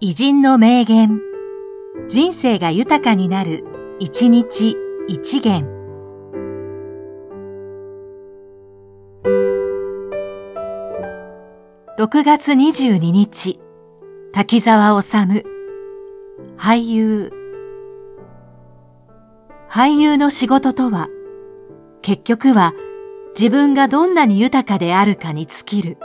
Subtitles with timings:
[0.00, 1.20] 偉人の名言。
[2.08, 3.64] 人生が豊かになる、
[3.98, 4.76] 一日
[5.08, 5.66] 一元。
[11.98, 13.58] 6月22日、
[14.32, 15.08] 滝沢治
[16.56, 17.32] 俳優。
[19.68, 21.08] 俳優の仕事とは、
[22.02, 22.72] 結局は
[23.36, 25.98] 自分がどんなに豊かであるかに尽きる。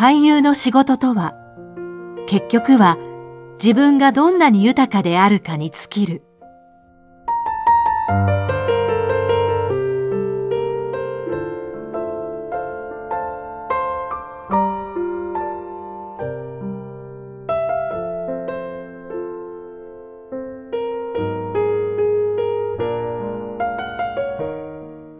[0.00, 1.34] 俳優の仕事とは、
[2.26, 2.96] 結局は
[3.62, 6.29] 自分がどんなに豊かであるかに尽きる。